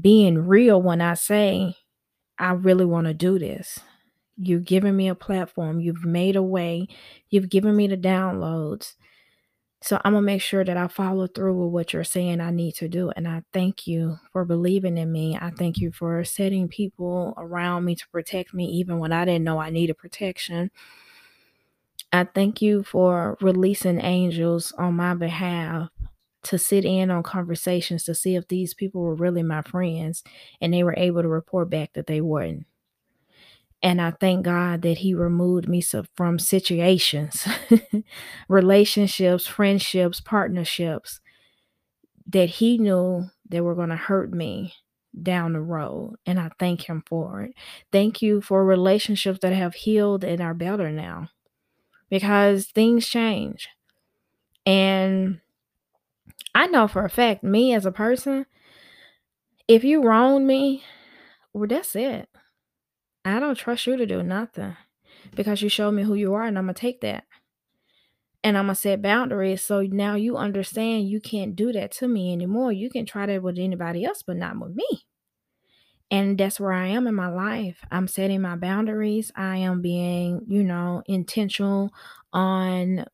being 0.00 0.46
real 0.46 0.80
when 0.80 1.00
I 1.00 1.14
say, 1.14 1.76
I 2.38 2.52
really 2.52 2.84
want 2.84 3.06
to 3.06 3.14
do 3.14 3.38
this. 3.38 3.78
You've 4.36 4.64
given 4.64 4.96
me 4.96 5.08
a 5.08 5.14
platform, 5.14 5.80
you've 5.80 6.04
made 6.04 6.36
a 6.36 6.42
way, 6.42 6.88
you've 7.28 7.50
given 7.50 7.76
me 7.76 7.86
the 7.86 7.96
downloads. 7.96 8.94
So 9.82 10.00
I'm 10.04 10.12
going 10.12 10.22
to 10.22 10.26
make 10.26 10.42
sure 10.42 10.64
that 10.64 10.76
I 10.76 10.86
follow 10.86 11.26
through 11.26 11.54
with 11.60 11.72
what 11.72 11.92
you're 11.92 12.04
saying 12.04 12.40
I 12.40 12.50
need 12.50 12.76
to 12.76 12.88
do. 12.88 13.10
And 13.16 13.26
I 13.26 13.42
thank 13.52 13.86
you 13.86 14.16
for 14.32 14.44
believing 14.44 14.96
in 14.96 15.10
me. 15.10 15.36
I 15.40 15.50
thank 15.50 15.78
you 15.78 15.90
for 15.90 16.24
setting 16.24 16.68
people 16.68 17.34
around 17.36 17.84
me 17.84 17.96
to 17.96 18.08
protect 18.08 18.54
me, 18.54 18.66
even 18.66 19.00
when 19.00 19.12
I 19.12 19.24
didn't 19.24 19.44
know 19.44 19.58
I 19.58 19.70
needed 19.70 19.98
protection. 19.98 20.70
I 22.12 22.24
thank 22.24 22.62
you 22.62 22.84
for 22.84 23.36
releasing 23.40 24.00
angels 24.00 24.72
on 24.78 24.94
my 24.94 25.14
behalf 25.14 25.88
to 26.44 26.58
sit 26.58 26.84
in 26.84 27.10
on 27.10 27.22
conversations 27.22 28.04
to 28.04 28.14
see 28.14 28.34
if 28.34 28.48
these 28.48 28.74
people 28.74 29.02
were 29.02 29.14
really 29.14 29.42
my 29.42 29.62
friends 29.62 30.22
and 30.60 30.72
they 30.72 30.82
were 30.82 30.94
able 30.96 31.22
to 31.22 31.28
report 31.28 31.70
back 31.70 31.92
that 31.94 32.06
they 32.06 32.20
weren't. 32.20 32.66
And 33.82 34.00
I 34.00 34.12
thank 34.12 34.44
God 34.44 34.82
that 34.82 34.98
He 34.98 35.12
removed 35.12 35.68
me 35.68 35.82
from 36.14 36.38
situations, 36.38 37.46
relationships, 38.48 39.46
friendships, 39.46 40.20
partnerships 40.20 41.20
that 42.26 42.48
He 42.48 42.78
knew 42.78 43.26
that 43.48 43.64
were 43.64 43.74
going 43.74 43.88
to 43.88 43.96
hurt 43.96 44.32
me 44.32 44.74
down 45.20 45.52
the 45.52 45.60
road. 45.60 46.14
And 46.24 46.38
I 46.38 46.50
thank 46.58 46.88
Him 46.88 47.02
for 47.06 47.42
it. 47.42 47.54
Thank 47.90 48.22
you 48.22 48.40
for 48.40 48.64
relationships 48.64 49.40
that 49.42 49.52
have 49.52 49.74
healed 49.74 50.22
and 50.22 50.40
are 50.40 50.54
better 50.54 50.90
now 50.90 51.28
because 52.08 52.66
things 52.66 53.08
change. 53.08 53.68
And 54.64 55.40
I 56.54 56.66
know 56.66 56.86
for 56.88 57.04
a 57.04 57.10
fact, 57.10 57.42
me 57.42 57.74
as 57.74 57.86
a 57.86 57.92
person, 57.92 58.46
if 59.68 59.84
you 59.84 60.02
wrong 60.02 60.46
me, 60.46 60.82
well, 61.52 61.66
that's 61.68 61.96
it. 61.96 62.28
I 63.24 63.40
don't 63.40 63.54
trust 63.56 63.86
you 63.86 63.96
to 63.96 64.06
do 64.06 64.22
nothing 64.22 64.76
because 65.34 65.62
you 65.62 65.68
showed 65.68 65.92
me 65.92 66.02
who 66.02 66.14
you 66.14 66.34
are, 66.34 66.44
and 66.44 66.58
I'm 66.58 66.64
gonna 66.64 66.74
take 66.74 67.00
that. 67.02 67.24
And 68.44 68.58
I'm 68.58 68.64
gonna 68.64 68.74
set 68.74 69.00
boundaries 69.00 69.62
so 69.62 69.82
now 69.82 70.16
you 70.16 70.36
understand 70.36 71.08
you 71.08 71.20
can't 71.20 71.54
do 71.54 71.72
that 71.72 71.92
to 71.92 72.08
me 72.08 72.32
anymore. 72.32 72.72
You 72.72 72.90
can 72.90 73.06
try 73.06 73.26
that 73.26 73.42
with 73.42 73.58
anybody 73.58 74.04
else, 74.04 74.22
but 74.22 74.36
not 74.36 74.58
with 74.58 74.74
me. 74.74 75.06
And 76.10 76.36
that's 76.36 76.60
where 76.60 76.72
I 76.72 76.88
am 76.88 77.06
in 77.06 77.14
my 77.14 77.28
life. 77.28 77.78
I'm 77.90 78.06
setting 78.06 78.42
my 78.42 78.56
boundaries. 78.56 79.32
I 79.34 79.58
am 79.58 79.80
being, 79.80 80.42
you 80.46 80.62
know, 80.62 81.02
intentional 81.06 81.90
on 82.32 83.06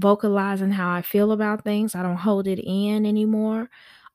vocalizing 0.00 0.70
how 0.72 0.90
I 0.92 1.02
feel 1.02 1.32
about 1.32 1.64
things. 1.64 1.94
I 1.94 2.02
don't 2.02 2.16
hold 2.16 2.46
it 2.48 2.60
in 2.60 3.06
anymore. 3.06 3.70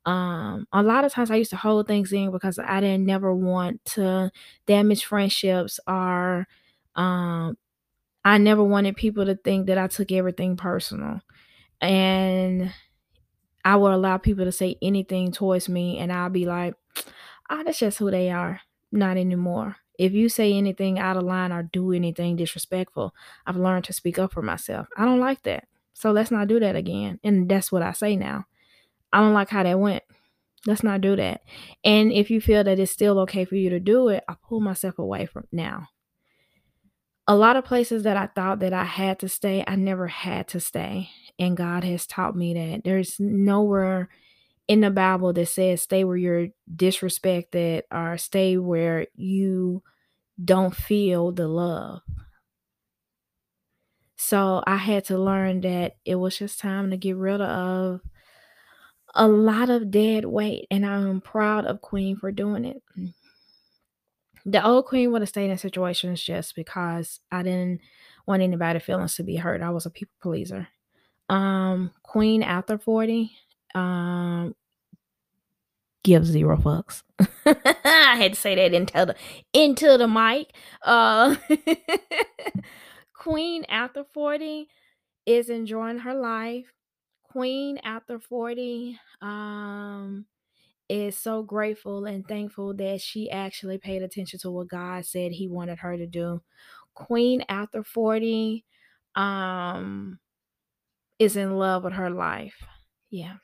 Um, 0.06 0.68
a 0.72 0.84
lot 0.84 1.04
of 1.06 1.12
times 1.14 1.32
I 1.32 1.36
used 1.36 1.50
to 1.52 1.58
hold 1.58 1.88
things 1.88 2.14
in 2.14 2.32
because 2.32 2.60
I 2.60 2.80
didn't 2.80 3.06
never 3.06 3.34
want 3.34 3.84
to 3.96 4.32
damage 4.68 5.06
friendships 5.06 5.80
or 5.88 6.48
um 6.96 7.58
I 8.26 8.38
never 8.40 8.64
wanted 8.64 8.96
people 8.98 9.26
to 9.26 9.36
think 9.36 9.68
that 9.68 9.78
I 9.78 9.88
took 9.88 10.12
everything 10.12 10.58
personal. 10.58 11.22
And 11.82 12.74
I 13.64 13.76
would 13.76 13.92
allow 13.94 14.18
people 14.18 14.46
to 14.46 14.52
say 14.52 14.78
anything 14.82 15.32
towards 15.32 15.70
me 15.70 15.98
and 15.98 16.12
I'll 16.12 16.30
be 16.30 16.46
like, 16.46 16.76
oh, 17.50 17.64
that's 17.64 17.80
just 17.80 17.98
who 18.00 18.12
they 18.12 18.30
are. 18.32 18.62
Not 18.92 19.18
anymore. 19.18 19.78
If 19.98 20.14
you 20.14 20.30
say 20.30 20.54
anything 20.54 21.00
out 21.00 21.18
of 21.18 21.24
line 21.24 21.52
or 21.52 21.64
do 21.64 21.94
anything 21.94 22.36
disrespectful, 22.36 23.14
I've 23.46 23.58
learned 23.58 23.86
to 23.86 23.94
speak 23.94 24.20
up 24.20 24.34
for 24.34 24.42
myself. 24.42 24.88
I 24.98 25.06
don't 25.06 25.20
like 25.20 25.44
that. 25.44 25.68
So 25.96 26.12
let's 26.12 26.30
not 26.30 26.50
do 26.50 26.60
that 26.60 26.76
again. 26.76 27.20
And 27.24 27.50
that's 27.50 27.72
what 27.72 27.82
I 27.82 27.94
say 27.94 28.16
now. 28.16 28.46
I 29.12 29.22
don't 29.22 29.34
like 29.34 29.50
how 29.50 29.64
that 29.64 29.80
went. 29.80 30.04
Let's 30.68 30.84
not 30.84 31.02
do 31.02 31.16
that. 31.16 31.42
And 31.84 32.12
if 32.12 32.30
you 32.30 32.42
feel 32.42 32.64
that 32.64 32.80
it's 32.80 32.92
still 32.92 33.18
okay 33.20 33.46
for 33.46 33.56
you 33.56 33.70
to 33.70 33.80
do 33.80 34.10
it, 34.10 34.24
I 34.28 34.36
pull 34.48 34.60
myself 34.60 35.00
away 35.00 35.26
from 35.26 35.48
now. 35.52 35.88
A 37.28 37.36
lot 37.36 37.56
of 37.56 37.66
places 37.66 38.04
that 38.04 38.18
I 38.18 38.28
thought 38.28 38.60
that 38.60 38.74
I 38.74 38.84
had 38.84 39.20
to 39.20 39.30
stay, 39.30 39.64
I 39.66 39.78
never 39.78 40.08
had 40.08 40.50
to 40.50 40.60
stay. 40.60 41.10
And 41.40 41.58
God 41.58 41.84
has 41.84 42.06
taught 42.06 42.36
me 42.36 42.54
that 42.54 42.84
there's 42.84 43.16
nowhere 43.20 44.10
in 44.68 44.82
the 44.82 44.92
Bible 44.92 45.32
that 45.34 45.48
says 45.48 45.82
stay 45.82 46.04
where 46.04 46.18
you're 46.18 46.48
disrespected 46.76 47.84
or 47.90 48.18
stay 48.18 48.58
where 48.58 49.08
you 49.16 49.82
don't 50.44 50.76
feel 50.76 51.32
the 51.32 51.48
love. 51.48 52.02
So 54.28 54.64
I 54.66 54.78
had 54.78 55.06
to 55.06 55.20
learn 55.20 55.62
that 55.62 55.98
it 56.04 56.16
was 56.16 56.36
just 56.36 56.60
time 56.60 56.90
to 56.90 56.98
get 56.98 57.16
rid 57.16 57.42
of 57.42 58.02
a 59.14 59.28
lot 59.28 59.70
of 59.70 59.92
dead 59.92 60.26
weight, 60.26 60.66
and 60.72 60.84
I'm 60.84 61.22
proud 61.22 61.66
of 61.66 61.82
Queen 61.82 62.18
for 62.18 62.32
doing 62.32 62.66
it. 62.66 62.82
The 64.44 64.66
old 64.66 64.86
Queen 64.86 65.12
would 65.12 65.22
have 65.22 65.30
stayed 65.30 65.52
in 65.52 65.60
situations 65.60 66.24
just 66.24 66.56
because 66.56 67.20
I 67.32 67.44
didn't 67.44 67.82
want 68.26 68.42
anybody 68.42 68.80
feelings 68.80 69.16
to 69.18 69.24
be 69.24 69.36
hurt. 69.36 69.62
I 69.62 69.70
was 69.70 69.86
a 69.86 69.92
people 69.92 70.16
pleaser. 70.20 70.68
Um, 71.30 71.92
Queen 72.02 72.42
after 72.42 72.80
40, 72.80 73.32
um, 73.76 74.56
give 76.04 76.26
zero 76.26 76.58
fucks. 76.58 77.04
I 77.46 78.16
had 78.16 78.34
to 78.34 78.40
say 78.40 78.56
that 78.56 78.74
into 78.74 79.06
the 79.06 79.16
into 79.54 80.00
the 80.00 80.08
mic. 80.08 80.52
Uh 80.84 81.36
Queen 83.26 83.66
after 83.70 84.04
40 84.14 84.68
is 85.26 85.50
enjoying 85.50 85.98
her 85.98 86.14
life. 86.14 86.68
Queen 87.24 87.80
after 87.80 88.20
40 88.20 89.00
um 89.20 90.28
is 90.90 91.18
so 91.18 91.42
grateful 91.42 92.06
and 92.06 92.28
thankful 92.28 92.76
that 92.76 93.02
she 93.02 93.32
actually 93.32 93.80
paid 93.80 94.04
attention 94.04 94.38
to 94.40 94.52
what 94.52 94.68
God 94.68 95.08
said 95.08 95.32
he 95.32 95.48
wanted 95.48 95.80
her 95.80 95.98
to 95.98 96.06
do. 96.06 96.44
Queen 96.94 97.44
after 97.50 97.84
40 97.84 98.64
um 99.16 100.20
is 101.18 101.36
in 101.36 101.58
love 101.58 101.84
with 101.84 101.94
her 101.94 102.12
life. 102.12 102.62
Yeah. 103.10 103.38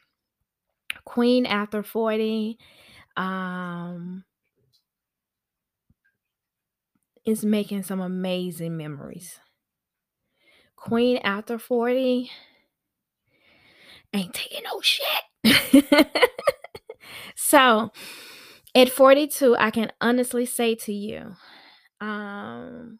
Queen 1.06 1.46
after 1.46 1.84
40 1.84 2.58
um 3.18 4.24
is 7.26 7.44
making 7.46 7.84
some 7.84 8.00
amazing 8.00 8.78
memories. 8.78 9.40
Queen 10.82 11.18
after 11.18 11.60
40 11.60 12.32
ain't 14.14 14.34
taking 14.34 14.64
no 14.64 14.82
shit. 14.82 15.86
so 17.36 17.92
at 18.74 18.90
42, 18.90 19.56
I 19.58 19.70
can 19.70 19.92
honestly 20.02 20.48
say 20.48 20.74
to 20.74 20.92
you, 20.92 21.36
um, 22.00 22.98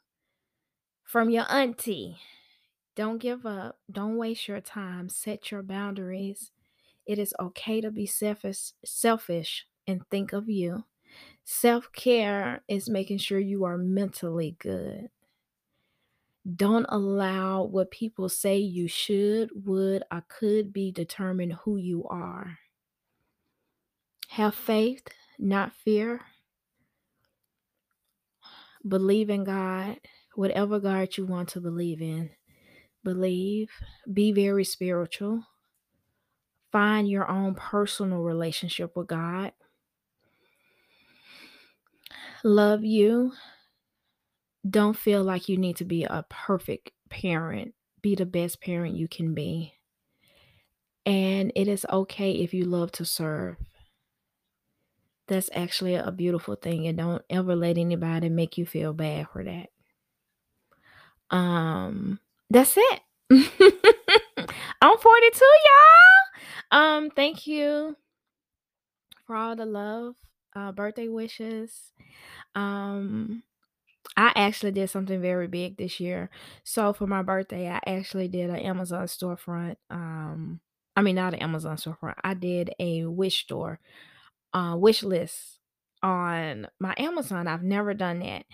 from 1.04 1.32
your 1.32 1.46
auntie, 1.50 2.18
don't 2.96 3.18
give 3.18 3.48
up. 3.48 3.80
Don't 3.92 4.16
waste 4.16 4.48
your 4.48 4.62
time. 4.62 5.10
Set 5.10 5.50
your 5.50 5.64
boundaries. 5.64 6.52
It 7.08 7.18
is 7.18 7.34
okay 7.40 7.82
to 7.82 7.90
be 7.90 8.06
selfish, 8.06 8.74
selfish 8.86 9.66
and 9.88 10.02
think 10.12 10.34
of 10.34 10.48
you. 10.48 10.84
Self 11.44 11.92
care 11.94 12.62
is 12.68 12.92
making 12.92 13.18
sure 13.18 13.40
you 13.40 13.64
are 13.66 13.78
mentally 13.80 14.56
good. 14.60 15.10
Don't 16.56 16.88
allow 16.90 17.64
what 17.64 17.92
people 17.92 18.28
say 18.28 18.58
you 18.58 18.88
should, 18.88 19.50
would, 19.54 20.04
or 20.12 20.24
could 20.28 20.74
be 20.74 20.92
determine 20.92 21.52
who 21.52 21.78
you 21.78 22.06
are. 22.08 22.58
Have 24.30 24.56
faith, 24.56 25.08
not 25.38 25.74
fear. 25.74 26.22
Believe 28.88 29.30
in 29.30 29.44
God, 29.44 30.00
whatever 30.34 30.80
God 30.80 31.16
you 31.16 31.26
want 31.26 31.50
to 31.50 31.62
believe 31.62 32.02
in. 32.02 32.32
Believe. 33.04 33.70
Be 34.12 34.32
very 34.32 34.64
spiritual. 34.64 35.44
Find 36.72 37.10
your 37.10 37.30
own 37.30 37.54
personal 37.56 38.20
relationship 38.20 38.96
with 38.96 39.08
God. 39.08 39.52
Love 42.44 42.84
you. 42.84 43.34
Don't 44.68 44.96
feel 44.96 45.24
like 45.24 45.50
you 45.50 45.58
need 45.58 45.78
to 45.78 45.86
be 45.86 46.04
a 46.04 46.26
perfect 46.30 46.92
parent. 47.10 47.74
Be 48.02 48.16
the 48.16 48.26
best 48.26 48.62
parent 48.62 48.96
you 48.96 49.08
can 49.08 49.34
be. 49.34 49.74
And 51.06 51.52
it 51.56 51.68
is 51.68 51.86
okay 51.92 52.32
if 52.32 52.54
you 52.54 52.66
love 52.66 52.92
to 52.94 53.06
serve. 53.06 53.58
That's 55.28 55.50
actually 55.54 55.96
a 55.96 56.12
beautiful 56.12 56.56
thing. 56.56 56.88
And 56.88 56.98
don't 56.98 57.24
ever 57.30 57.56
let 57.56 57.78
anybody 57.78 58.30
make 58.30 58.58
you 58.58 58.66
feel 58.66 58.94
bad 58.94 59.28
for 59.30 59.44
that. 59.44 59.70
Um, 61.36 62.20
that's 62.50 62.76
it. 62.78 63.02
I'm 64.82 64.98
42, 64.98 65.40
y'all. 65.40 66.80
Um, 66.80 67.10
thank 67.10 67.48
you 67.48 67.96
for 69.26 69.36
all 69.36 69.56
the 69.56 69.66
love, 69.66 70.16
uh, 70.56 70.72
birthday 70.74 71.08
wishes. 71.08 71.94
Um, 72.54 73.44
I 74.22 74.32
actually 74.36 74.72
did 74.72 74.88
something 74.92 75.20
very 75.20 75.48
big 75.48 75.78
this 75.78 76.00
year. 76.00 76.30
So 76.64 76.94
for 76.94 77.08
my 77.08 77.24
birthday, 77.24 77.68
I 77.68 77.80
actually 77.88 78.28
did 78.28 78.52
an 78.52 78.58
Amazon 78.58 79.08
storefront. 79.08 79.78
Um, 79.90 80.60
I 80.96 81.02
mean 81.02 81.16
not 81.16 81.34
an 81.34 81.40
Amazon 81.40 81.78
storefront. 81.78 82.14
I 82.24 82.36
did 82.36 82.72
a 82.80 83.06
wish 83.06 83.42
store, 83.46 83.80
uh, 84.54 84.76
wish 84.78 85.02
list 85.02 85.58
on 86.04 86.68
my 86.80 86.94
Amazon. 86.98 87.48
I've 87.48 87.64
never 87.64 87.96
done 87.96 88.20
that. 88.20 88.46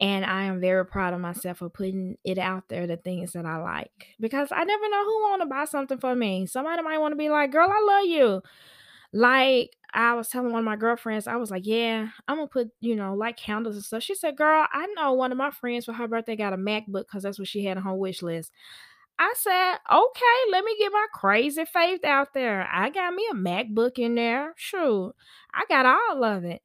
And 0.00 0.24
I 0.24 0.44
am 0.44 0.58
very 0.58 0.86
proud 0.86 1.12
of 1.12 1.20
myself 1.20 1.58
for 1.58 1.68
putting 1.68 2.16
it 2.24 2.38
out 2.38 2.70
there, 2.70 2.86
the 2.86 2.96
things 2.96 3.34
that 3.34 3.44
I 3.44 3.58
like. 3.58 4.14
Because 4.18 4.48
I 4.50 4.64
never 4.64 4.88
know 4.88 5.04
who 5.04 5.20
want 5.28 5.42
to 5.42 5.46
buy 5.46 5.66
something 5.66 5.98
for 5.98 6.14
me. 6.14 6.46
Somebody 6.46 6.82
might 6.82 6.96
want 6.96 7.12
to 7.12 7.16
be 7.16 7.28
like, 7.28 7.52
girl, 7.52 7.68
I 7.70 7.84
love 7.86 8.06
you. 8.06 8.42
Like 9.12 9.70
I 9.92 10.14
was 10.14 10.28
telling 10.28 10.52
one 10.52 10.60
of 10.60 10.64
my 10.64 10.76
girlfriends, 10.76 11.26
I 11.26 11.36
was 11.36 11.50
like, 11.50 11.66
Yeah, 11.66 12.08
I'm 12.28 12.36
gonna 12.36 12.46
put, 12.48 12.68
you 12.80 12.94
know, 12.96 13.14
like 13.14 13.36
candles 13.36 13.74
and 13.76 13.84
stuff. 13.84 14.02
She 14.02 14.14
said, 14.14 14.36
Girl, 14.36 14.66
I 14.72 14.86
know 14.96 15.12
one 15.14 15.32
of 15.32 15.38
my 15.38 15.50
friends 15.50 15.84
for 15.86 15.92
her 15.92 16.08
birthday 16.08 16.36
got 16.36 16.52
a 16.52 16.56
MacBook 16.56 17.06
because 17.06 17.22
that's 17.24 17.38
what 17.38 17.48
she 17.48 17.64
had 17.64 17.76
on 17.76 17.82
her 17.84 17.94
wish 17.94 18.22
list. 18.22 18.52
I 19.18 19.34
said, 19.36 19.76
Okay, 19.92 20.50
let 20.52 20.64
me 20.64 20.76
get 20.78 20.92
my 20.92 21.06
crazy 21.14 21.64
faith 21.66 22.04
out 22.04 22.34
there. 22.34 22.68
I 22.72 22.90
got 22.90 23.14
me 23.14 23.26
a 23.30 23.34
MacBook 23.34 23.98
in 23.98 24.14
there. 24.14 24.54
Sure. 24.56 25.12
I 25.52 25.64
got 25.68 25.86
all 25.86 26.24
of 26.24 26.44
it. 26.44 26.62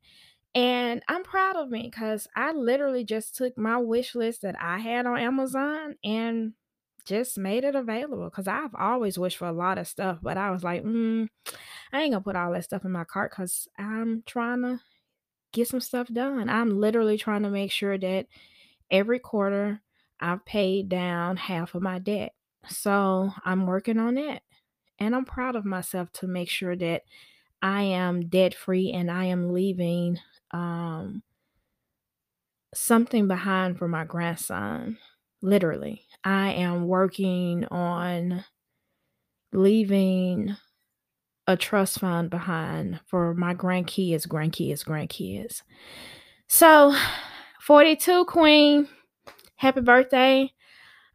And 0.56 1.04
I'm 1.10 1.24
proud 1.24 1.58
of 1.58 1.70
me 1.70 1.84
because 1.92 2.28
I 2.36 2.54
literally 2.54 3.04
just 3.06 3.36
took 3.36 3.58
my 3.58 3.78
wish 3.78 4.16
list 4.16 4.42
that 4.44 4.56
I 4.62 4.80
had 4.80 5.06
on 5.06 5.18
Amazon 5.20 5.96
and 6.04 6.54
just 7.06 7.38
made 7.38 7.64
it 7.64 7.76
available 7.76 8.26
because 8.26 8.48
I've 8.48 8.76
always 8.76 9.18
wished 9.18 9.38
for 9.38 9.48
a 9.48 9.54
lot 9.54 9.78
of 9.78 9.88
stuff, 9.88 10.20
but 10.22 10.38
I 10.38 10.52
was 10.52 10.64
like, 10.64 10.84
mm, 10.84 11.28
I 11.92 12.02
ain't 12.02 12.14
gonna 12.14 12.24
put 12.24 12.36
all 12.36 12.52
that 12.54 12.64
stuff 12.64 12.86
in 12.86 12.92
my 12.92 13.04
cart 13.04 13.32
because 13.32 13.68
I'm 13.78 14.24
trying 14.26 14.62
to 14.64 14.80
get 15.54 15.68
some 15.68 15.82
stuff 15.82 16.08
done. 16.08 16.50
I'm 16.50 16.80
literally 16.80 17.18
trying 17.18 17.44
to 17.44 17.50
make 17.50 17.72
sure 17.72 17.98
that 17.98 18.28
every 18.92 19.20
quarter 19.20 19.82
I've 20.20 20.46
paid 20.46 20.90
down 20.90 21.38
half 21.38 21.76
of 21.76 21.82
my 21.82 22.00
debt. 22.00 22.34
So 22.68 23.32
I'm 23.44 23.68
working 23.68 24.00
on 24.00 24.16
that. 24.16 24.42
And 25.00 25.16
I'm 25.16 25.26
proud 25.26 25.56
of 25.56 25.66
myself 25.66 26.12
to 26.14 26.28
make 26.28 26.50
sure 26.50 26.76
that 26.76 27.04
I 27.62 27.84
am 27.84 28.28
debt 28.30 28.54
free 28.54 28.92
and 28.92 29.12
I 29.12 29.26
am 29.26 29.52
leaving 29.52 30.20
um, 30.52 31.24
something 32.74 33.28
behind 33.28 33.78
for 33.78 33.88
my 33.88 34.06
grandson. 34.06 34.98
Literally, 35.42 36.04
I 36.26 36.54
am 36.54 36.88
working 36.88 37.66
on 37.66 38.44
leaving 39.54 40.56
a 41.46 41.56
trust 41.56 42.00
fund 42.00 42.32
behind 42.32 43.00
for 43.06 43.36
my 43.36 43.54
grandkids, 43.54 44.28
grandkids, 44.28 44.84
grandkids. 44.84 45.62
So, 46.48 46.96
42 47.62 48.26
Queen, 48.26 48.88
happy 49.56 49.82
birthday. 49.82 50.52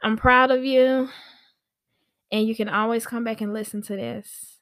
I'm 0.01 0.17
proud 0.17 0.53
of 0.53 0.65
you. 0.65 1.09
And 2.31 2.47
you 2.47 2.55
can 2.55 2.69
always 2.69 3.05
come 3.05 3.25
back 3.25 3.41
and 3.41 3.53
listen 3.53 3.83
to 3.83 3.97
this. 3.97 4.59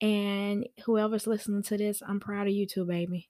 And 0.00 0.68
whoever's 0.86 1.26
listening 1.26 1.64
to 1.64 1.76
this, 1.76 2.02
I'm 2.06 2.20
proud 2.20 2.46
of 2.46 2.52
you 2.52 2.66
too, 2.66 2.84
baby. 2.84 3.28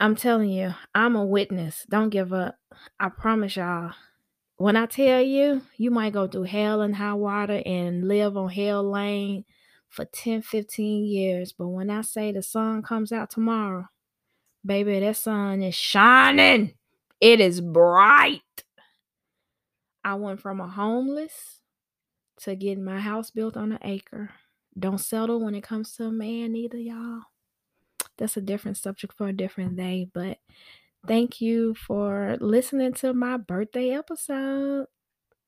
I'm 0.00 0.16
telling 0.16 0.50
you, 0.50 0.74
I'm 0.96 1.14
a 1.14 1.24
witness. 1.24 1.86
Don't 1.88 2.10
give 2.10 2.32
up. 2.32 2.56
I 2.98 3.08
promise 3.08 3.56
y'all. 3.56 3.92
When 4.56 4.76
I 4.76 4.86
tell 4.86 5.20
you, 5.20 5.62
you 5.76 5.90
might 5.90 6.12
go 6.12 6.26
through 6.26 6.44
hell 6.44 6.80
and 6.80 6.96
high 6.96 7.14
water 7.14 7.62
and 7.66 8.08
live 8.08 8.36
on 8.36 8.48
hell 8.48 8.88
lane 8.88 9.44
for 9.88 10.04
10, 10.06 10.42
15 10.42 11.04
years. 11.04 11.52
But 11.52 11.68
when 11.68 11.90
I 11.90 12.00
say 12.00 12.32
the 12.32 12.42
sun 12.42 12.82
comes 12.82 13.12
out 13.12 13.30
tomorrow, 13.30 13.86
baby, 14.64 14.98
that 15.00 15.16
sun 15.16 15.62
is 15.62 15.74
shining. 15.74 16.74
It 17.20 17.40
is 17.40 17.60
bright. 17.60 18.42
I 20.02 20.14
went 20.14 20.40
from 20.40 20.60
a 20.60 20.68
homeless 20.68 21.60
to 22.42 22.54
getting 22.54 22.84
my 22.84 23.00
house 23.00 23.30
built 23.30 23.56
on 23.56 23.72
an 23.72 23.78
acre. 23.82 24.30
Don't 24.78 24.98
settle 24.98 25.40
when 25.44 25.54
it 25.54 25.62
comes 25.62 25.92
to 25.94 26.04
a 26.04 26.12
man, 26.12 26.54
either, 26.54 26.78
y'all 26.78 27.22
that's 28.18 28.36
a 28.36 28.40
different 28.40 28.76
subject 28.76 29.14
for 29.16 29.28
a 29.28 29.32
different 29.32 29.76
day. 29.76 30.08
But 30.12 30.38
thank 31.06 31.40
you 31.40 31.74
for 31.74 32.36
listening 32.40 32.92
to 32.94 33.12
my 33.12 33.36
birthday 33.36 33.90
episode. 33.90 34.86